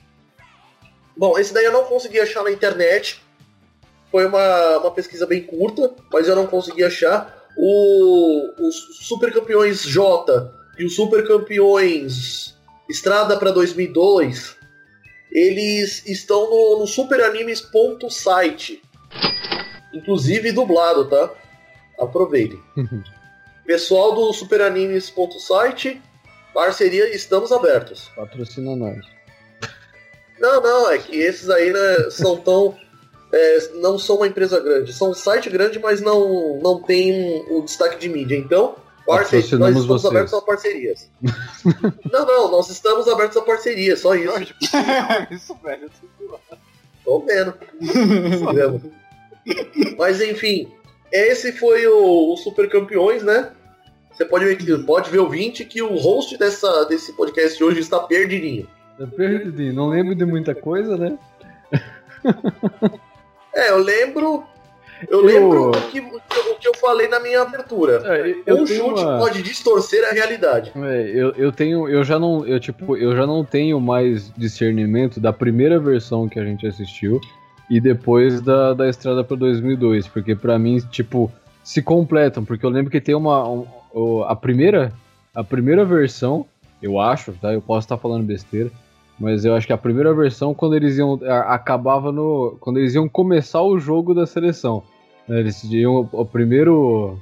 [1.18, 3.22] Bom, esse daí eu não consegui achar na internet.
[4.10, 7.38] Foi uma, uma pesquisa bem curta, mas eu não consegui achar.
[7.58, 12.56] O, os Super Campeões J e os Super Campeões
[12.90, 14.56] Estrada para 2002,
[15.32, 18.82] eles estão no, no superanimes.site.
[19.94, 21.30] Inclusive dublado, tá?
[22.02, 22.60] Aproveitem.
[23.66, 26.02] Pessoal do superanimes.site,
[26.54, 28.10] parceria, estamos abertos.
[28.16, 29.06] Patrocina nós.
[30.40, 32.76] Não, não, é que esses aí né, são tão.
[33.32, 34.92] é, não são uma empresa grande.
[34.92, 38.36] São um site grande, mas não, não tem um, um destaque de mídia.
[38.36, 40.06] Então, parce- nós estamos vocês.
[40.06, 41.10] abertos a parcerias.
[42.12, 44.34] não, não, nós estamos abertos a parceria, só isso.
[45.30, 45.90] Isso, velho.
[47.06, 47.54] Tô vendo.
[47.80, 48.92] Vendo.
[49.98, 50.72] Mas enfim,
[51.12, 53.52] esse foi o, o Super Campeões, né?
[54.12, 58.00] Você pode ver, pode ver o 20 que o host dessa, desse podcast hoje está
[58.00, 58.68] perdidinho.
[59.00, 61.18] Eu perdi, não lembro de muita coisa, né?
[63.54, 64.44] É, eu lembro.
[65.10, 68.02] Eu Eu- lembro o que, o que eu falei na minha abertura.
[68.46, 69.18] É, um chute uma...
[69.18, 70.72] pode distorcer a realidade.
[70.76, 75.20] É, eu, eu tenho, eu já não, eu tipo, eu já não tenho mais discernimento
[75.20, 77.20] da primeira versão que a gente assistiu
[77.74, 81.32] e depois da, da Estrada para 2002, porque pra mim, tipo,
[81.64, 83.66] se completam, porque eu lembro que tem uma, um-
[84.28, 84.92] a primeira,
[85.34, 86.46] a primeira versão,
[86.84, 87.54] eu acho, tá?
[87.54, 88.70] Eu posso estar falando besteira,
[89.18, 92.94] mas eu acho que a primeira versão quando eles iam a- acabava no, quando eles
[92.94, 94.84] iam começar o jogo da seleção,
[95.28, 95.40] né?
[95.40, 97.18] eles iam o primeiro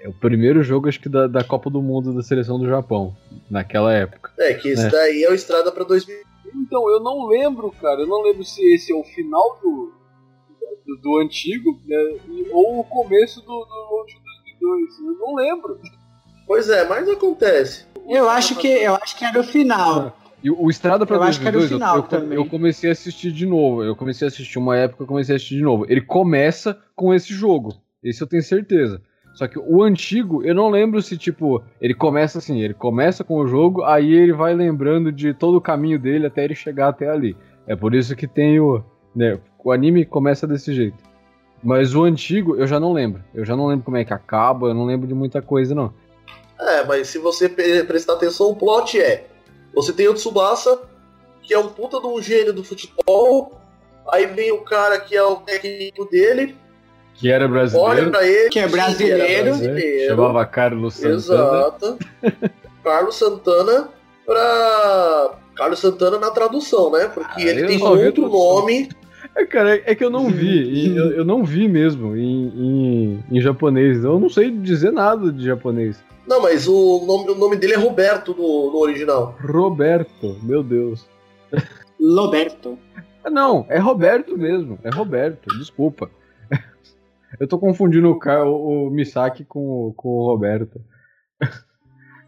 [0.00, 3.14] é o primeiro jogo, acho que, da, da Copa do Mundo da seleção do Japão,
[3.50, 4.32] naquela época.
[4.38, 4.88] É, que esse É.
[4.88, 6.16] daí é o Estrada pra 2000.
[6.54, 8.00] Então, eu não lembro, cara.
[8.02, 9.92] Eu não lembro se esse é o final do,
[10.86, 11.96] do, do antigo, né?
[12.52, 14.20] Ou o começo do, do Road to
[14.60, 14.98] 2002.
[14.98, 15.80] Eu não lembro.
[16.46, 17.86] Pois é, mas acontece.
[18.08, 20.16] Eu acho que eu acho que era o final.
[20.42, 22.38] E o Estrada pra Eu acho que era o 2002, eu- final eu, também.
[22.38, 23.84] eu comecei a assistir de novo.
[23.84, 25.84] Eu comecei a assistir uma época, eu comecei a assistir de novo.
[25.88, 27.74] Ele começa com esse jogo.
[28.02, 29.02] Esse eu tenho certeza.
[29.34, 33.36] Só que o antigo, eu não lembro se, tipo, ele começa assim, ele começa com
[33.36, 37.08] o jogo, aí ele vai lembrando de todo o caminho dele até ele chegar até
[37.08, 37.36] ali.
[37.66, 38.82] É por isso que tem o.
[39.14, 40.98] Né, o anime começa desse jeito.
[41.62, 43.22] Mas o antigo, eu já não lembro.
[43.34, 45.92] Eu já não lembro como é que acaba, eu não lembro de muita coisa, não.
[46.58, 49.26] É, mas se você prestar atenção, o plot é:
[49.74, 50.82] você tem o Tsubasa,
[51.42, 53.58] que é um puta de um gênio do futebol.
[54.10, 56.56] Aí vem o cara que é o técnico dele,
[57.20, 58.48] Que era olha brasileiro, pra ele.
[58.48, 59.44] Que é sim, era brasileiro.
[59.44, 60.06] brasileiro.
[60.08, 61.16] chamava Carlos Santana.
[61.16, 61.98] Exato.
[62.82, 63.88] Carlos Santana
[64.24, 65.30] pra.
[65.54, 67.10] Carlos Santana na tradução, né?
[67.12, 68.88] Porque Ah, ele tem outro nome.
[69.36, 70.96] É, cara, é que eu não vi.
[70.96, 74.02] eu, eu não vi mesmo em, em, em japonês.
[74.02, 76.02] Eu não sei dizer nada de japonês.
[76.26, 79.36] Não, mas o nome, o nome dele é Roberto no, no original.
[79.44, 81.06] Roberto, meu Deus.
[82.00, 82.78] Roberto.
[83.30, 84.78] Não, é Roberto mesmo.
[84.82, 86.10] É Roberto, desculpa.
[87.40, 90.80] Eu tô confundindo o, o, o Misaki com, o- com o Roberto.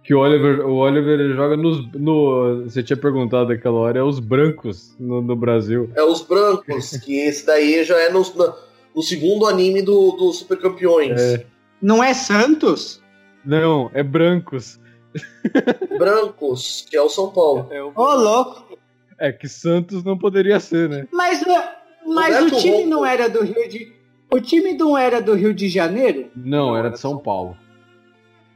[0.04, 1.88] Que o Oliver, o Oliver ele joga nos.
[1.92, 5.88] No, você tinha perguntado naquela hora, é os brancos no, no Brasil.
[5.94, 8.20] É os brancos, que esse daí já é no,
[8.96, 11.20] no segundo anime do, do Super Campeões.
[11.20, 11.46] É.
[11.80, 13.00] Não é Santos?
[13.44, 14.80] Não, é brancos.
[15.98, 17.68] Brancos, que é o São Paulo.
[17.70, 18.76] É o Ô, louco.
[19.20, 21.06] É que Santos não poderia ser, né?
[21.12, 21.44] Mas,
[22.06, 22.88] mas Roberto o time Ronco.
[22.88, 23.92] não era do Rio de.
[24.32, 26.26] O time não era do Rio de Janeiro?
[26.34, 27.56] Não, era de São Paulo.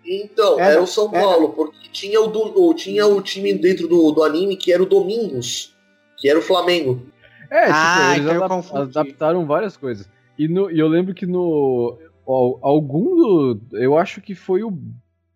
[0.05, 1.23] Então, Era- era, o São era.
[1.25, 4.87] Paulo, porque tinha o, do- tinha o time dentro do, do anime que era o
[4.87, 5.75] Domingos,
[6.17, 7.03] que era o Flamengo.
[7.51, 8.99] É, tipo, Ah, eles então adap- confundi.
[8.99, 10.09] adaptaram várias coisas.
[10.39, 11.99] E, no, e eu lembro que no.
[12.27, 13.61] al- Algum do.
[13.73, 14.73] Eu acho que foi o.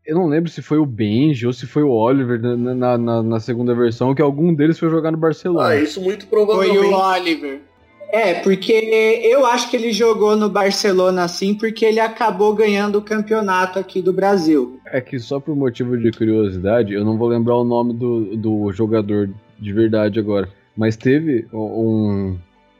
[0.06, 3.40] Eu não lembro se foi o Benji ou se foi o Oliver na, na, na-
[3.40, 5.68] segunda versão, que algum deles foi jogar no Barcelona.
[5.68, 6.78] Ah, isso muito Foi provavelmente.
[6.92, 7.60] o Oliver.
[8.12, 13.02] É, porque eu acho que ele jogou no Barcelona assim, porque ele acabou ganhando o
[13.02, 14.80] campeonato aqui do Brasil.
[14.86, 18.72] É que só por motivo de curiosidade, eu não vou lembrar o nome do, do
[18.72, 20.48] jogador de verdade agora.
[20.76, 22.36] Mas teve um.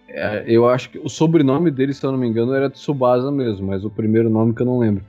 [0.08, 3.68] é, eu acho que o sobrenome dele, se eu não me engano, era Tsubasa mesmo,
[3.68, 5.04] mas o primeiro nome que eu não lembro.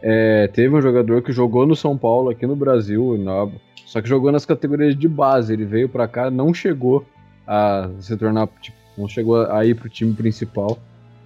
[0.00, 3.48] É, teve um jogador que jogou no São Paulo, aqui no Brasil, na-
[3.84, 5.52] só que jogou nas categorias de base.
[5.52, 7.04] Ele veio pra cá, não chegou
[7.46, 8.48] a se tornar.
[8.60, 10.78] Tipo, não chegou a ir pro time principal.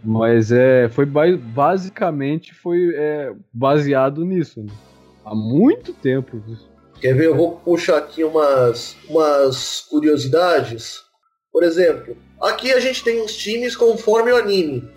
[0.02, 4.62] Mas é, foi ba- basicamente foi é, baseado nisso.
[4.62, 4.72] né?
[5.24, 6.42] Há muito tempo.
[7.00, 7.26] Quer ver?
[7.26, 11.02] Eu vou puxar aqui umas, umas curiosidades.
[11.52, 14.88] Por exemplo, aqui a gente tem uns times conforme o anime.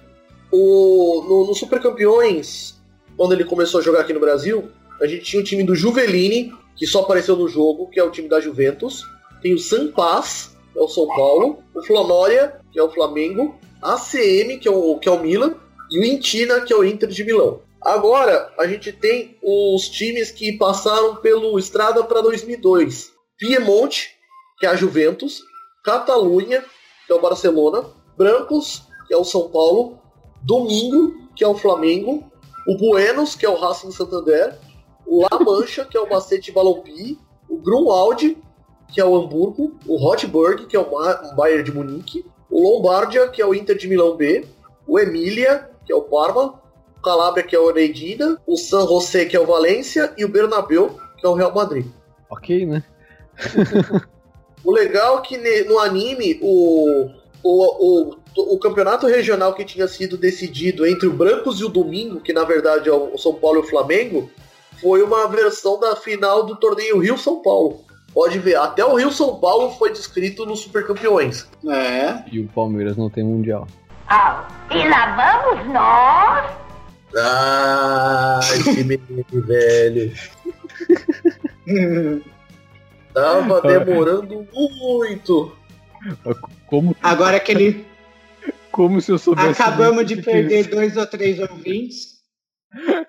[0.52, 2.82] O, no, no Super Campeões,
[3.18, 4.70] quando ele começou a jogar aqui no Brasil,
[5.02, 8.12] a gente tinha o time do Juveline, que só apareceu no jogo, que é o
[8.12, 9.04] time da Juventus.
[9.42, 11.64] Tem o San Paz, é o São Paulo.
[11.74, 13.56] O Flamória, que é o Flamengo.
[13.82, 15.56] A ACM, que é o, que é o Milan.
[15.92, 17.62] E o Intina, que é o Inter de Milão.
[17.82, 23.12] Agora, a gente tem os times que passaram pelo Estrada para 2002.
[23.38, 24.12] Piemonte,
[24.58, 25.44] que é a Juventus.
[25.84, 26.64] Catalunha,
[27.06, 27.86] que é o Barcelona.
[28.18, 30.00] Brancos, que é o São Paulo.
[30.44, 32.32] Domingo, que é o Flamengo.
[32.66, 34.58] O Buenos, que é o Racing Santander.
[35.06, 37.20] O La Mancha, que é o Bacete Valompi.
[37.50, 38.38] O Grunwald,
[38.94, 39.76] que é o Hamburgo.
[39.88, 42.26] O Hotburg, que é o Bayern de Munique.
[42.50, 44.46] O Lombardia, que é o Inter de Milão B.
[44.88, 46.62] O Emília, que é o Parma.
[46.98, 48.40] O Calabria, que é o Neidina.
[48.46, 50.14] O San José, que é o Valência.
[50.16, 51.88] E o Bernabéu, que é o Real Madrid.
[52.30, 52.84] Ok, né?
[54.64, 57.10] O legal é que no anime, o,
[57.44, 58.16] o, o,
[58.56, 62.46] o campeonato regional que tinha sido decidido entre o Brancos e o Domingo, que na
[62.46, 64.32] verdade é o São Paulo e o Flamengo,
[64.82, 67.82] foi uma versão da final do torneio Rio-São Paulo.
[68.14, 71.48] Pode ver, até o Rio-São Paulo foi descrito nos Super Campeões.
[71.68, 72.24] É.
[72.32, 73.68] E o Palmeiras não tem mundial.
[74.08, 76.52] Ah, e lá vamos nós.
[77.18, 80.14] Ah, esse menino velho.
[83.14, 85.56] Tava demorando muito.
[86.68, 87.86] Como, Agora que ele
[88.72, 89.50] como se eu soubesse.
[89.62, 92.14] acabamos de perder dois ou três ouvintes.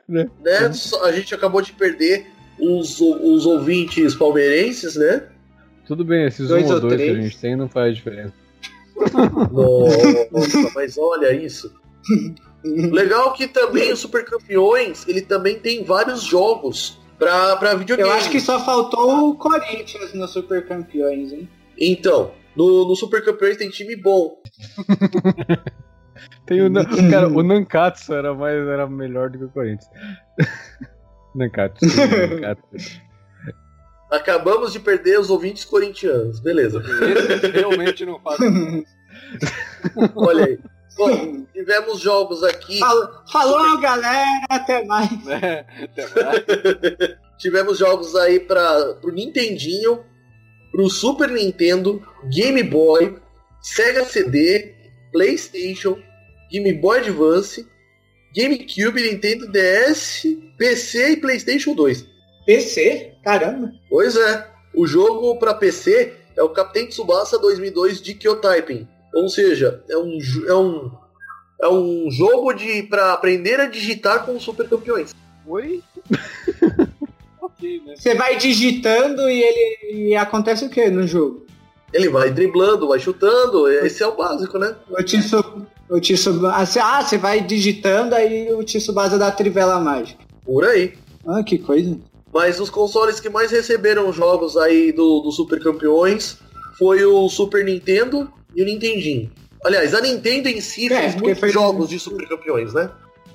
[0.09, 0.29] né?
[0.73, 5.25] Só- A gente acabou de perder os, os ouvintes palmeirenses, né?
[5.87, 7.25] Tudo bem, esses Dois um ou ou dois que a três.
[7.25, 8.33] gente tem não faz diferença.
[9.53, 11.73] Nossa, mas olha isso.
[12.65, 18.09] Legal que também o Super Campeões, ele também tem vários jogos pra, pra videogame.
[18.09, 21.49] Eu acho que só faltou o Corinthians no Super Campeões, hein?
[21.79, 24.41] Então, no, no Super Campeões tem time bom.
[26.47, 26.73] Tem o,
[27.11, 29.89] cara, o Nankatsu era, mais, era melhor do que o Corinthians.
[31.35, 31.85] Nankatsu.
[31.87, 33.03] Nankatsu.
[34.11, 36.39] Acabamos de perder os ouvintes corintianos.
[36.41, 36.81] Beleza.
[37.35, 38.39] Esse realmente não faz.
[40.15, 40.59] Olha aí.
[40.97, 42.79] Bom, tivemos jogos aqui.
[42.79, 45.25] Falou, falou, galera, até mais.
[45.25, 45.67] né?
[45.83, 46.45] Até mais.
[47.37, 50.05] Tivemos jogos aí para pro Nintendinho,
[50.71, 52.01] pro Super Nintendo,
[52.33, 53.17] Game Boy,
[53.61, 54.73] Sega CD,
[55.11, 55.99] PlayStation,
[56.49, 57.67] Game Boy Advance,
[58.35, 60.27] GameCube, Nintendo DS,
[60.59, 62.07] PC e PlayStation 2.
[62.45, 63.13] PC?
[63.23, 63.73] Caramba.
[63.89, 68.89] Pois é, o jogo para PC é o Captain Tsubasa 2002 de Kyotyping.
[69.15, 70.19] Ou seja, é um,
[70.49, 70.91] é um,
[71.63, 75.15] é um jogo de para aprender a digitar com os super campeões.
[75.47, 75.81] Oi?
[77.87, 77.95] né?
[77.97, 81.47] Você vai digitando e ele e acontece o que no jogo?
[81.93, 84.75] Ele vai driblando, vai chutando, esse é o básico, né?
[84.91, 89.33] O Tsu, o Tsu, ah, você- ah, você vai digitando aí o Tsubasa dá a
[89.33, 90.25] trivela mágica.
[90.45, 90.95] Por aí.
[91.27, 91.97] Ah, que coisa.
[92.33, 96.39] Mas os consoles que mais receberam jogos aí do, do Super Campeões
[96.79, 99.31] foi o Super Nintendo e o Nintendinho.
[99.65, 102.91] Aliás, a Nintendo em si É, fez porque muitos foi- jogos de super campeões, né?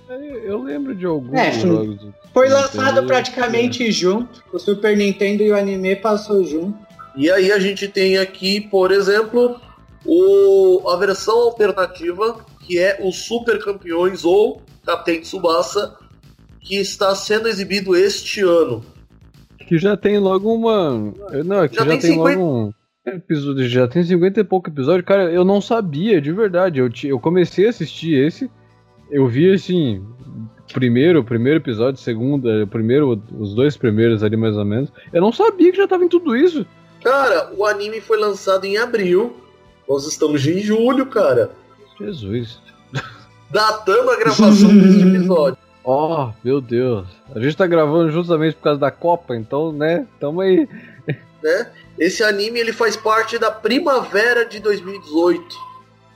[0.10, 1.98] É, Eu lembro de alguns É, foi- jogos.
[2.34, 4.44] Foi Nintendo, lançado praticamente junto.
[4.54, 6.78] O Super Nintendo e o anime passou junto.
[7.16, 9.60] E aí a gente tem aqui, por exemplo,
[10.06, 15.96] o, a versão alternativa, que é o Super Campeões ou Capitão Tsubasa,
[16.62, 18.84] que está sendo exibido este ano.
[19.68, 20.92] Que já tem logo uma.
[21.46, 22.74] Não, que Já já, tem tem, 50 logo um.
[23.06, 25.04] Episódio, já tem 50 e pouco episódio.
[25.04, 26.80] Cara, eu não sabia, de verdade.
[26.80, 28.50] Eu, ti- eu comecei a assistir esse.
[29.10, 30.04] Eu vi assim.
[30.74, 34.92] Primeiro, primeiro episódio, segundo, primeiro, os dois primeiros ali mais ou menos.
[35.12, 36.64] Eu não sabia que já tava em tudo isso.
[37.04, 39.36] Cara, o anime foi lançado em abril.
[39.90, 41.50] Nós estamos em julho, cara.
[42.00, 42.60] Jesus.
[43.50, 45.58] Datando a gravação desse episódio.
[45.82, 47.08] Oh, meu Deus.
[47.34, 50.06] A gente tá gravando justamente por causa da Copa, então, né?
[50.20, 50.68] Tamo aí.
[51.42, 51.72] né?
[51.98, 55.58] Esse anime ele faz parte da primavera de 2018,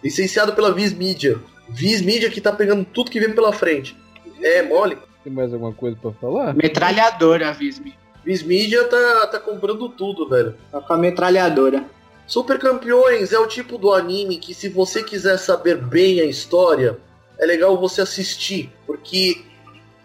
[0.03, 1.39] licenciado pela Viz Media.
[1.69, 3.97] Viz Media que tá pegando tudo que vem pela frente.
[4.41, 4.97] É, mole.
[5.23, 6.53] Tem mais alguma coisa pra falar?
[6.53, 7.95] Metralhadora, Vismi.
[8.23, 10.55] Viz Media tá, tá comprando tudo, velho.
[10.71, 11.83] Tá com a metralhadora.
[12.27, 16.97] Super Campeões é o tipo do anime que se você quiser saber bem a história,
[17.39, 19.43] é legal você assistir, porque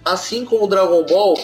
[0.04, 1.37] assim como o Dragon Ball,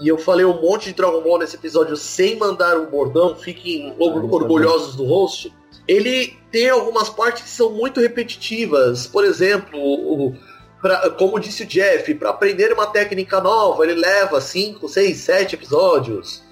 [0.00, 3.94] e eu falei um monte de Dragon Ball nesse episódio sem mandar um bordão, fiquem
[3.98, 5.52] or- orgulhosos do host,
[5.86, 9.06] ele tem algumas partes que são muito repetitivas.
[9.06, 10.34] Por exemplo, o,
[10.80, 15.54] pra- como disse o Jeff, para aprender uma técnica nova, ele leva 5, 6, 7
[15.54, 16.42] episódios.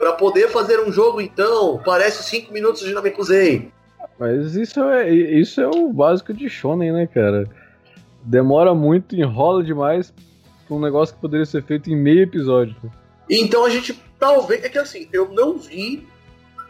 [0.00, 3.70] Para poder fazer um jogo, então, parece 5 minutos de Namekusei.
[4.18, 7.46] Mas isso é, isso é o básico de Shonen, né, cara?
[8.22, 10.12] Demora muito, enrola demais
[10.66, 12.74] pra um negócio que poderia ser feito em meio episódio.
[13.28, 14.64] Então a gente talvez.
[14.64, 16.06] É que assim, eu não vi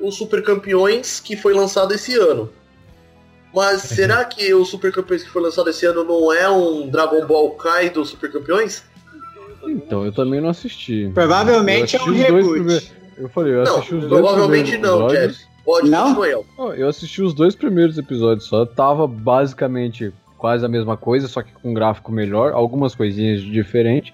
[0.00, 2.50] o Super Campeões que foi lançado esse ano.
[3.54, 7.24] Mas será que o Super Campeões que foi lançado esse ano não é um Dragon
[7.26, 8.84] Ball Kai dos Super Campeões?
[9.64, 11.10] Então, eu também não assisti.
[11.14, 12.52] Provavelmente Eu é um assisti reboot.
[12.54, 15.36] primeiros- Eu falei, eu Não, assisti os dois provavelmente primeiros não, episódios.
[15.36, 15.50] Jeff.
[15.64, 16.14] Pode Não?
[16.14, 18.64] continuar, Eu assisti os dois primeiros episódios só.
[18.64, 24.12] Tava basicamente quase a mesma coisa, só que com um gráfico melhor, algumas coisinhas diferentes.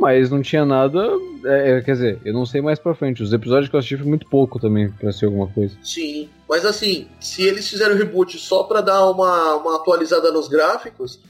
[0.00, 1.08] Mas não tinha nada.
[1.44, 3.20] é, é, quer dizer, eu não sei mais pra frente.
[3.22, 5.76] Os episódios que eu assisti foi muito pouco também pra ser alguma coisa.
[5.82, 6.28] Sim.
[6.48, 11.20] Mas assim, se eles fizeram o reboot só pra dar uma, uma atualizada nos gráficos,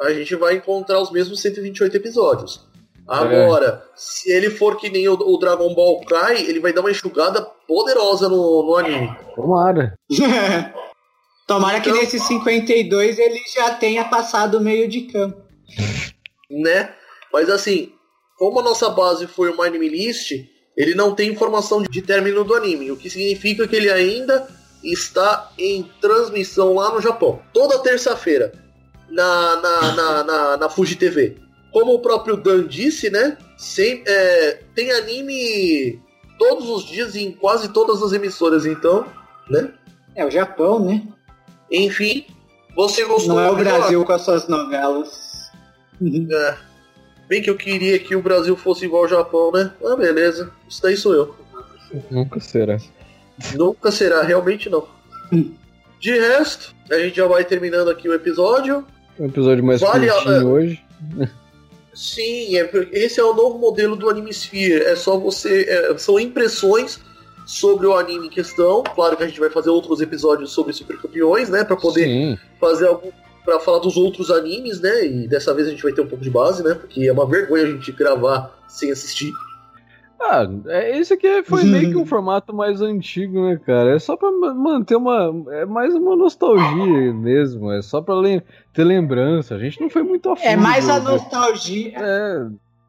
[0.00, 2.66] a gente vai encontrar os mesmos 128 episódios.
[3.06, 6.90] Agora, se ele for que nem o, o Dragon Ball Kai, ele vai dar uma
[6.90, 9.14] enxugada poderosa no, no anime.
[9.34, 9.94] Tomara.
[11.46, 15.42] Tomara que Então- nesse 52 ele já tenha passado o meio de campo.
[16.50, 16.92] né?
[17.32, 17.92] Mas assim,
[18.38, 20.32] como a nossa base foi o Anime List,
[20.76, 24.48] ele não tem informação de término do anime, o que significa que ele ainda
[24.82, 27.40] está em transmissão lá no Japão.
[27.52, 28.52] Toda terça-feira,
[29.10, 31.36] na, na, na, na, na Fuji TV.
[31.74, 33.36] Como o próprio Dan disse, né?
[33.58, 36.00] Sem, é, tem anime
[36.38, 39.04] todos os dias em quase todas as emissoras, então,
[39.50, 39.72] né?
[40.14, 41.02] É o Japão, né?
[41.68, 42.26] Enfim,
[42.76, 43.56] você gostou Não é o?
[43.56, 45.50] Brasil com as suas novelas.
[46.00, 46.54] É.
[47.28, 49.72] Bem que eu queria que o Brasil fosse igual ao Japão, né?
[49.84, 50.52] Ah, beleza.
[50.68, 51.34] Isso daí sou eu.
[52.08, 52.78] Nunca será.
[53.56, 54.86] Nunca será, realmente não.
[55.98, 58.86] De resto, a gente já vai terminando aqui o episódio.
[59.18, 60.84] Um episódio mais Vale a- curtinho hoje.
[61.94, 64.82] Sim, é, esse é o novo modelo do Anime Sphere.
[64.82, 65.62] É só você.
[65.68, 67.00] é, são impressões
[67.46, 68.82] sobre o anime em questão.
[68.82, 71.64] Claro que a gente vai fazer outros episódios sobre Super Campeões, né?
[71.64, 72.38] Pra poder Sim.
[72.60, 73.10] fazer algum.
[73.44, 75.06] Pra falar dos outros animes, né?
[75.06, 76.72] E dessa vez a gente vai ter um pouco de base, né?
[76.72, 79.30] Porque é uma vergonha a gente gravar sem assistir.
[80.26, 83.94] Ah, é, esse aqui foi meio que um formato mais antigo, né, cara?
[83.94, 85.30] É só pra ma- manter uma.
[85.50, 87.70] É mais uma nostalgia mesmo.
[87.70, 89.54] É só pra lem- ter lembrança.
[89.54, 90.46] A gente não foi muito a fundo.
[90.46, 91.10] É mais a né?
[91.10, 91.92] nostalgia.
[91.96, 92.46] É,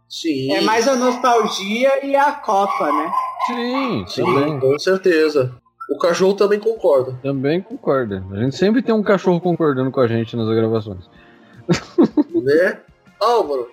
[0.08, 0.54] Sim.
[0.54, 3.12] É mais a nostalgia e a Copa, né?
[3.48, 4.60] sim, Sim, também.
[4.60, 5.54] com certeza.
[5.90, 7.18] O cachorro também concorda.
[7.22, 8.24] Também concorda.
[8.32, 11.10] A gente sempre tem um cachorro concordando com a gente nas gravações.
[12.34, 12.80] né?
[13.20, 13.68] Álvaro,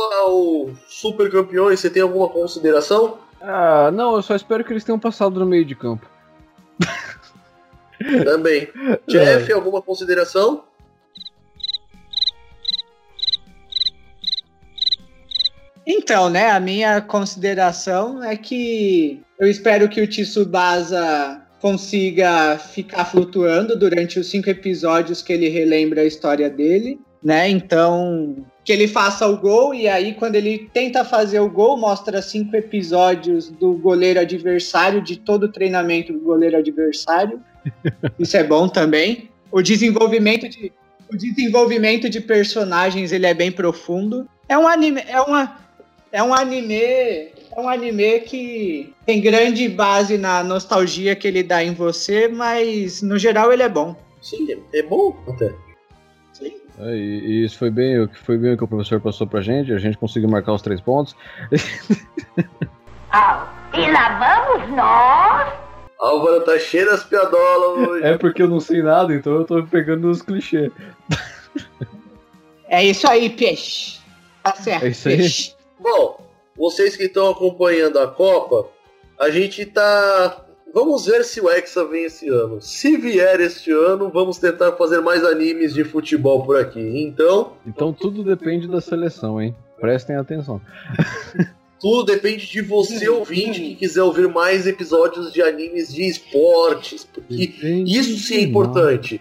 [0.00, 3.18] ao Super Campeões, você tem alguma consideração?
[3.40, 6.08] Ah, não, eu só espero que eles tenham passado no meio de campo.
[8.24, 8.68] Também.
[9.06, 10.64] Jeff, alguma consideração?
[15.86, 23.78] Então, né, a minha consideração é que eu espero que o Tsubasa consiga ficar flutuando
[23.78, 27.48] durante os cinco episódios que ele relembra a história dele, né?
[27.48, 32.20] Então, que ele faça o gol e aí quando ele tenta fazer o gol mostra
[32.20, 37.40] cinco episódios do goleiro adversário de todo o treinamento do goleiro adversário.
[38.18, 39.30] Isso é bom também.
[39.52, 40.72] O desenvolvimento de
[41.08, 44.28] o desenvolvimento de personagens ele é bem profundo.
[44.48, 45.58] É um anime, é uma
[46.10, 51.62] é um anime, é um anime que tem grande base na nostalgia que ele dá
[51.62, 53.94] em você, mas no geral ele é bom.
[54.20, 55.54] Sim, é, é bom até.
[56.78, 59.26] É, e, e isso foi bem, o que foi bem o que o professor passou
[59.26, 61.16] pra gente, a gente conseguiu marcar os três pontos.
[63.10, 65.54] Ah, e lá vamos nós.
[65.98, 68.04] Álvaro tá cheio das piadolas hoje.
[68.04, 70.70] É porque eu não sei nada, então eu tô pegando os clichês.
[72.68, 73.98] É isso aí, peixe.
[74.42, 75.16] Tá certo, É isso aí.
[75.16, 75.54] peixe.
[75.80, 76.20] Bom,
[76.56, 78.68] vocês que estão acompanhando a Copa,
[79.18, 80.44] a gente tá.
[80.76, 82.60] Vamos ver se o Hexa vem esse ano.
[82.60, 87.02] Se vier este ano, vamos tentar fazer mais animes de futebol por aqui.
[87.02, 89.56] Então, Então tudo depende da seleção, hein?
[89.80, 90.60] Prestem atenção.
[91.80, 97.04] tudo depende de você, ouvinte, que quiser ouvir mais episódios de animes de esportes.
[97.04, 97.54] Porque
[97.86, 99.18] isso sim é importante.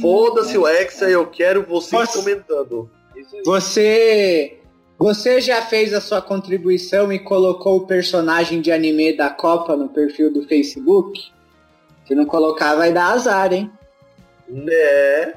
[0.00, 2.18] Foda-se o Hexa, eu quero vocês Nossa.
[2.18, 2.88] comentando.
[3.44, 4.56] Você
[4.98, 9.88] você já fez a sua contribuição e colocou o personagem de anime da Copa no
[9.88, 11.30] perfil do Facebook?
[12.06, 13.70] Se não colocar, vai dar azar, hein?
[14.48, 15.34] Né?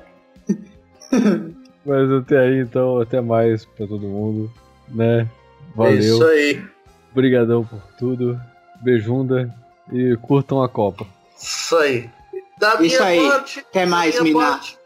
[1.85, 4.51] Mas até aí, então, até mais pra todo mundo,
[4.89, 5.27] né?
[5.79, 6.33] É isso Valeu.
[6.33, 6.63] aí.
[7.11, 8.39] Obrigadão por tudo.
[8.81, 9.53] Beijunda
[9.91, 11.05] e curtam a Copa.
[11.37, 12.09] Isso aí.
[12.59, 13.27] Da minha Isso aí.
[13.27, 13.59] parte.
[13.59, 14.77] Até mais, minha parte-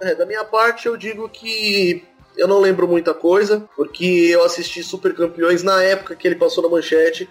[0.00, 2.04] é, da minha parte, eu digo que
[2.36, 6.62] eu não lembro muita coisa, porque eu assisti Super Campeões na época que ele passou
[6.62, 7.28] na manchete.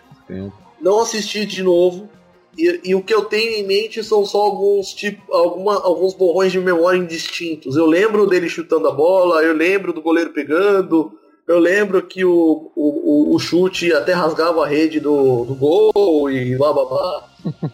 [0.81, 2.09] Não assisti de novo.
[2.57, 6.51] E, e o que eu tenho em mente são só alguns tipo, alguma, alguns borrões
[6.51, 7.75] de memória indistintos.
[7.77, 12.71] Eu lembro dele chutando a bola, eu lembro do goleiro pegando, eu lembro que o,
[12.75, 17.29] o, o- o chute até rasgava a rede do, do gol e blá blá blá.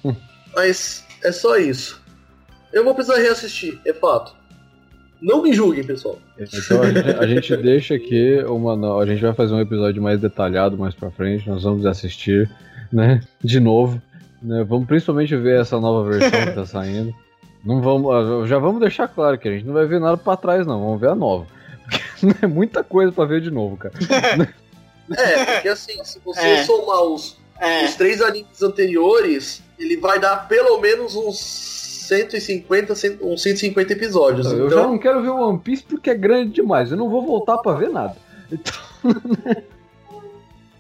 [0.56, 2.00] Mas é só isso.
[2.72, 4.36] Eu vou precisar reassistir, é fato.
[5.22, 6.18] Não me julguem, pessoal.
[6.40, 9.02] Então a gente, a gente deixa aqui uma.
[9.02, 11.50] A gente vai fazer um episódio mais detalhado mais pra frente.
[11.50, 12.50] Nós vamos assistir,
[12.92, 13.22] né?
[13.44, 14.02] De novo.
[14.42, 14.64] Né?
[14.64, 17.14] Vamos principalmente ver essa nova versão que tá saindo.
[17.66, 20.38] Não vamos, ah, já vamos deixar claro que a gente não vai ver nada pra
[20.38, 20.80] trás, não.
[20.80, 21.48] Vamos ver a nova.
[22.20, 23.94] Porque é muita coisa pra ver de novo, cara.
[25.18, 26.64] É, porque assim, se você É.
[26.66, 27.86] somar os, É.
[27.86, 31.38] os três animes anteriores, ele vai dar pelo menos uns
[32.08, 34.52] 150, cent- uns 150 episódios.
[34.52, 36.92] Eu já Então, não quero ver o One Piece porque é grande demais.
[36.92, 38.16] Eu não vou voltar pra ver nada.
[38.52, 38.74] Então,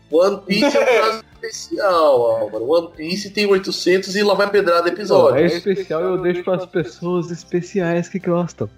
[0.09, 2.69] One Piece é um caso especial, Álvaro.
[2.71, 5.39] One Piece tem 800 e lá vai pedrada episódio.
[5.43, 8.69] é especial e eu deixo pras pessoas especiais que gostam.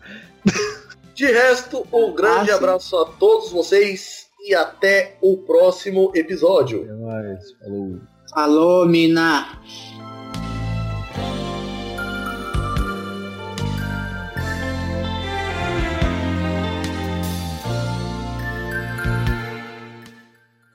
[1.14, 6.84] De resto, um grande Ah, abraço a todos vocês e até o próximo episódio.
[6.84, 7.52] Até mais.
[7.60, 8.00] Falou.
[8.34, 9.60] Alô, mina.